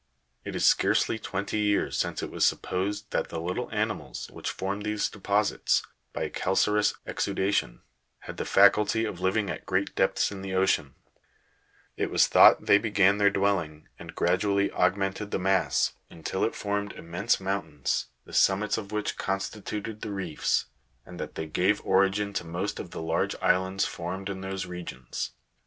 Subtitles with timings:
[0.43, 4.81] It is scarcely twenty years since it was supposed that the little animals \vhich form
[4.81, 7.81] these deposits, by a calcareous exu dation,
[8.21, 10.95] had the faculty of living at great depths in the ocean;
[11.97, 16.93] it was thought they began their dwelling, and gradually augmented the mass, until it formed
[16.93, 20.65] immense mountains, the summits of which constituted the reefs,
[21.05, 25.33] and that they gave origin to most of the large islands formed in those regions.